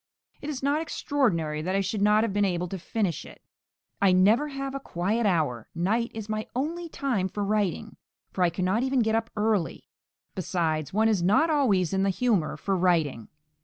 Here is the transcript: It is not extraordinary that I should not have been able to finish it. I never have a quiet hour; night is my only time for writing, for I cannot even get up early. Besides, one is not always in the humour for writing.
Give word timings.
It 0.41 0.49
is 0.49 0.63
not 0.63 0.81
extraordinary 0.81 1.61
that 1.61 1.75
I 1.75 1.81
should 1.81 2.01
not 2.01 2.23
have 2.23 2.33
been 2.33 2.43
able 2.43 2.67
to 2.69 2.79
finish 2.79 3.23
it. 3.23 3.39
I 4.01 4.11
never 4.11 4.47
have 4.47 4.73
a 4.73 4.79
quiet 4.79 5.27
hour; 5.27 5.67
night 5.75 6.09
is 6.15 6.27
my 6.27 6.47
only 6.55 6.89
time 6.89 7.29
for 7.29 7.43
writing, 7.43 7.97
for 8.33 8.43
I 8.43 8.49
cannot 8.49 8.81
even 8.81 9.01
get 9.01 9.13
up 9.13 9.29
early. 9.37 9.83
Besides, 10.33 10.91
one 10.91 11.07
is 11.07 11.21
not 11.21 11.51
always 11.51 11.93
in 11.93 12.01
the 12.01 12.09
humour 12.09 12.57
for 12.57 12.75
writing. 12.75 13.27